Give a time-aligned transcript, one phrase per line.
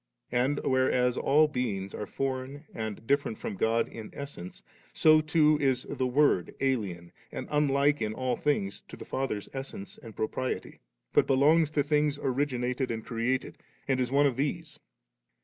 [0.31, 5.83] And, whereas all beings are foreign and different from God in essence, so too is'
[5.99, 10.79] the Word alien and unlike in all things to the Father's essence and propriety,'
[11.13, 14.79] but belongs to things originated and created, and is one of these.